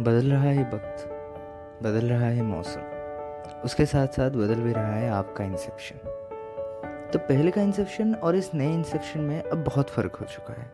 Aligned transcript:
बदल 0.00 0.30
रहा 0.32 0.42
है 0.42 0.62
वक्त, 0.64 1.08
बदल 1.82 2.06
रहा 2.08 2.26
है 2.26 2.42
मौसम, 2.42 2.80
उसके 3.64 3.86
साथ 3.86 4.06
साथ 4.06 4.30
बदल 4.30 4.60
भी 4.62 4.72
रहा 4.72 4.94
है 4.94 5.10
आपका 5.10 5.44
इंसेप्शन 5.44 5.96
तो 7.12 7.18
पहले 7.18 7.50
का 7.50 7.62
इंसेप्शन 7.62 8.14
और 8.14 8.36
इस 8.36 8.50
नए 8.54 8.72
इंसेप्शन 8.74 9.20
में 9.20 9.42
अब 9.42 9.64
बहुत 9.64 9.90
फ़र्क 9.90 10.16
हो 10.16 10.26
चुका 10.26 10.54
है। 10.54 10.70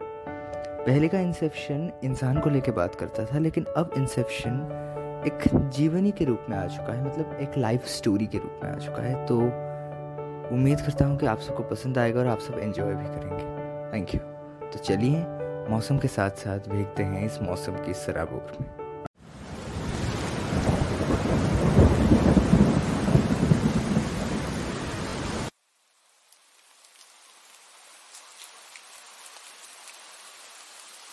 पहले 0.84 1.08
का 1.08 1.20
इंसेप्शन 1.20 1.90
इंसान 2.04 2.38
को 2.40 2.50
लेके 2.50 2.70
बात 2.72 2.94
करता 2.94 3.24
था, 3.24 3.38
लेकिन 3.38 3.64
अब 3.76 3.90
इंसेप्शन 3.96 4.60
एक 5.26 5.48
जीवनी 5.70 6.10
के 6.10 6.24
रूप 6.24 6.46
में 6.50 6.56
आ 6.56 6.66
चुका 6.66 6.92
है 6.92 7.04
मतलब 7.04 7.36
एक 7.40 7.58
लाइफ 7.58 7.86
स्टोरी 7.88 8.26
के 8.26 8.38
रूप 8.38 8.60
में 8.64 8.70
आ 8.70 8.76
चुका 8.76 9.02
है। 9.02 9.26
तो 9.26 9.38
उम्मीद 10.54 10.80
करता 10.80 11.06
हूँ 11.06 11.18
कि 11.18 11.26
आप 11.26 11.40
सबको 11.40 11.62
पसंद 11.64 11.98
आएगा 11.98 12.20
और 12.20 12.26
आप 12.26 12.38
सब 12.40 12.58
एंजॉय 12.58 12.94
भी 12.94 13.06
करेंगे। 13.06 13.44
थैंक 13.92 14.14
यू 14.14 14.20
तो 14.62 14.78
चलिए, 14.78 15.24
मौसम 15.70 15.98
के 15.98 16.08
साथ 16.08 16.30
साथ 16.38 16.68
भीगते 16.68 17.02
हैं 17.02 17.26
इस 17.26 17.42
मौसम 17.42 17.84
की 17.86 17.94
सराबोर 17.96 18.56
में। 18.60 18.87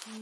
सेम 0.06 0.18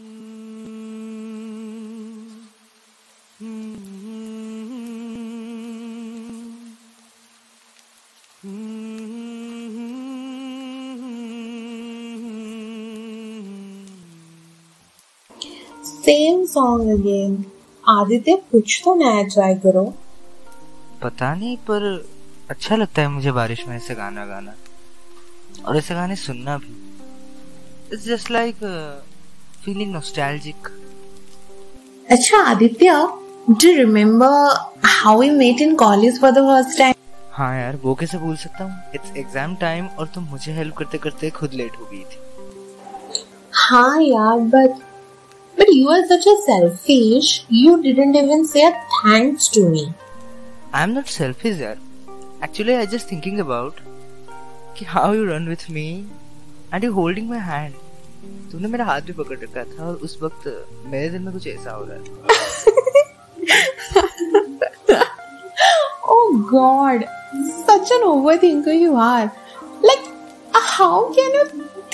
सॉन्ग 16.45 16.99
अगेन 16.99 17.45
आदित्य 17.87 18.35
कुछ 18.35 18.81
तो 18.85 18.95
नया 18.95 19.23
ट्राई 19.23 19.55
करो। 19.55 19.93
पता 21.03 21.35
नहीं, 21.35 21.57
पर 21.57 22.07
अच्छा 22.49 22.75
लगता 22.75 23.01
है 23.01 23.07
मुझे 23.07 23.31
बारिश 23.31 23.67
में 23.67 23.75
ऐसे 23.75 23.95
गाना 23.95 24.25
गाना। 24.25 24.53
और 25.65 25.77
ऐसे 25.77 25.93
गाने 25.93 26.15
सुनना 26.15 26.57
भी। 26.57 26.93
It's 27.93 28.05
just 28.05 28.31
like 28.31 28.55
feeling 29.65 29.91
nostalgic 29.93 30.67
अच्छा 32.11 32.41
Aditya 32.51 32.93
do 33.49 33.69
you 33.69 33.75
remember 33.77 34.55
how 34.85 35.19
we 35.19 35.29
met 35.29 35.61
in 35.61 35.75
college 35.75 36.19
for 36.21 36.31
the 36.31 36.45
first 36.47 36.77
time 36.77 36.93
हाँ 37.31 37.55
यार 37.59 37.75
वो 37.83 37.93
कैसे 37.99 38.17
भूल 38.17 38.35
सकता 38.37 38.63
हूँ 38.63 38.91
इट्स 38.95 39.15
एग्ज़ाम 39.17 39.55
टाइम 39.61 39.87
और 39.99 40.07
तुम 40.15 40.23
मुझे 40.31 40.53
हेल्प 40.53 40.75
करते 40.77 40.97
करते 41.05 41.29
खुद 41.39 41.53
लेट 41.61 41.77
हो 41.79 41.89
गई 41.91 42.03
थी 42.03 42.19
हाँ 43.55 44.01
यार 44.01 44.39
but 44.55 44.81
But 45.57 45.71
you 45.71 45.89
are 45.89 46.05
such 46.07 46.25
a 46.25 46.35
selfish. 46.45 47.45
You 47.47 47.81
didn't 47.81 48.15
even 48.15 48.45
say 48.45 48.63
a 48.65 48.71
thanks 48.93 49.47
to 49.49 49.61
me. 49.69 49.83
I'm 50.73 50.93
not 50.95 51.07
selfish, 51.07 51.59
yaar. 51.59 51.75
Actually, 52.41 52.75
I 52.75 52.85
just 52.93 53.11
thinking 53.11 53.41
about 53.43 53.81
कि 54.77 54.85
how 54.93 55.05
you 55.11 55.27
run 55.27 55.47
with 55.47 55.65
me 55.69 55.85
and 56.71 56.83
you 56.83 56.91
holding 56.93 57.29
my 57.29 57.41
hand. 57.49 57.82
तुमने 58.51 58.67
मेरा 58.67 58.85
हाथ 58.85 59.01
भी 59.09 59.13
पकड़ 59.13 59.37
रखा 59.43 59.63
था 59.73 59.87
और 59.87 59.95
उस 60.07 60.17
वक्त 60.23 60.47
मेरे 60.93 61.09
दिल 61.09 61.21
में 61.21 61.33
कुछ 61.33 61.47
ऐसा 61.47 61.71
हो 61.71 61.85
रहा 61.89 61.97
है 61.97 62.03
oh 66.13 66.27
God, 66.49 67.05
such 67.67 67.91
an 67.91 68.03
overthinker 68.07 68.75
you 68.79 68.95
are. 68.95 69.31
Like, 69.87 70.05
how 70.53 71.11
can 71.13 71.33
you 71.39 71.45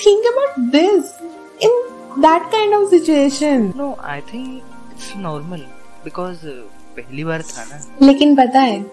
think 0.02 0.26
about 0.32 0.72
this 0.72 1.12
in 1.60 1.72
that 2.18 2.50
kind 2.50 2.74
of 2.74 2.88
situation. 2.88 3.72
No, 3.76 3.96
I 4.00 4.20
think 4.20 4.62
it's 4.94 5.14
normal 5.14 5.62
because 6.04 6.44
uh, 6.44 6.62
पहली 6.96 7.24
बार 7.24 7.42
था 7.42 7.64
ना. 7.64 7.80
लेकिन 8.02 8.34
पता 8.36 8.60
है, 8.60 8.84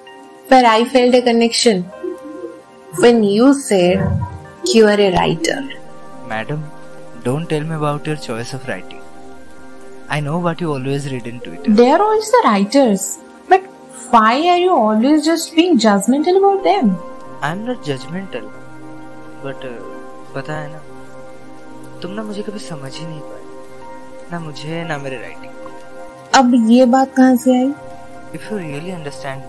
but 0.50 0.66
I 0.66 0.84
felt 0.96 1.16
a 1.16 1.22
connection 1.22 1.84
when 3.04 3.24
you 3.24 3.54
said 3.54 4.04
you 4.74 4.86
are 4.88 5.00
a 5.08 5.12
writer. 5.16 5.60
Madam, 6.28 6.64
don't 7.24 7.50
tell 7.50 7.64
me 7.64 7.76
about 7.76 8.06
your 8.08 8.16
choice 8.16 8.54
of 8.54 8.68
writing. 8.68 9.02
I 10.10 10.20
know 10.20 10.38
what 10.40 10.62
you 10.62 10.72
always 10.72 11.12
read 11.12 11.28
in 11.28 11.40
Twitter. 11.42 11.72
They 11.72 11.90
are 11.90 12.02
always 12.02 12.32
the 12.32 12.42
writers, 12.46 13.20
but 13.50 13.62
why 14.12 14.48
are 14.48 14.58
you 14.58 14.74
always 14.74 15.26
just 15.26 15.56
being 15.56 15.78
judgmental 15.78 16.38
about 16.38 16.64
them? 16.64 16.96
I'm 17.42 17.66
not 17.66 17.84
judgmental, 17.84 18.52
but 19.44 19.66
uh, 19.66 19.74
पता 20.36 20.54
है 20.54 20.72
ना 20.72 20.80
तुम 22.02 22.12
ना 22.12 22.24
मुझे 22.24 22.42
कभी 22.44 22.60
समझ 22.60 22.94
ही 22.96 23.06
नहीं 23.06 23.20
पाए 23.20 24.32
ना 24.32 24.40
मुझे 24.40 24.84
ना 24.88 24.98
मेरे 24.98 25.18
राइटिंग 25.22 25.54
को 25.54 26.40
अब 26.40 26.54
ये 26.72 26.86
बात 26.96 27.16
कहाँ 27.16 27.36
से 27.44 27.58
आई 27.58 27.72
इफ़ 28.36 28.52
यू 28.52 28.58
रियली 28.58 28.92
अंडरस्टैंड 28.92 29.42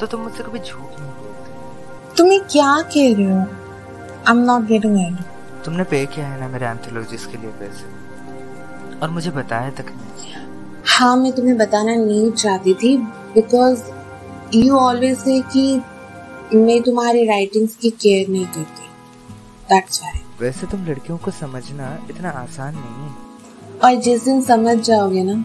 तो 0.00 0.06
तुम 0.06 0.20
मुझसे 0.20 0.42
कभी 0.44 0.58
झूठ 0.58 0.98
नहीं 1.00 1.12
बोलते 1.20 2.14
तुम्हें 2.16 2.40
क्या 2.52 2.74
कह 2.94 3.14
रहे 3.16 3.30
हो 3.30 3.38
I 3.38 4.36
am 4.36 4.44
not 4.50 4.66
getting 4.68 4.98
it 5.00 5.35
तुमने 5.66 5.84
पे 5.84 6.04
किया 6.06 6.26
है 6.26 6.40
ना 6.40 6.48
मेरे 6.48 6.66
एंथोलॉजिस्ट 6.66 7.30
के 7.30 7.38
लिए 7.38 7.50
पैसे? 7.60 7.84
और 8.98 9.10
मुझे 9.10 9.30
बताया 9.30 9.70
तक 9.70 9.86
नहीं 9.92 10.34
हाँ 10.88 11.16
मैं 11.16 11.32
तुम्हें 11.32 11.56
बताना 11.58 11.94
नहीं 11.94 12.30
चाहती 12.32 12.74
थी 12.74 12.96
बिकॉज़ 13.34 13.82
यू 14.54 14.76
ऑलवेज 14.76 15.18
से 15.18 15.40
कि 15.52 15.64
मैं 16.54 16.80
तुम्हारी 16.82 17.24
राइटिंग्स 17.26 17.74
की 17.76 17.90
केयर 17.90 18.28
नहीं 18.28 18.46
करती। 18.46 18.86
दैट्स 19.70 20.00
व्हाई 20.02 20.20
वैसे 20.40 20.66
तुम 20.66 20.84
लड़कियों 20.86 21.18
को 21.18 21.30
समझना 21.30 21.88
इतना 22.10 22.30
आसान 22.42 22.74
नहीं 22.74 23.08
है। 23.08 23.14
और 23.84 23.94
जिस 24.02 24.24
दिन 24.24 24.40
समझ 24.42 24.76
जाओगे 24.78 25.22
ना 25.22 25.44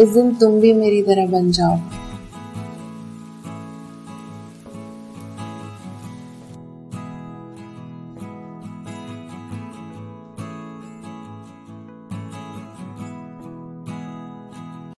उस 0.00 0.08
दिन 0.08 0.34
तुम 0.34 0.60
भी 0.60 0.72
मेरी 0.72 1.02
तरह 1.02 1.26
बन 1.26 1.50
जाओ 1.50 1.76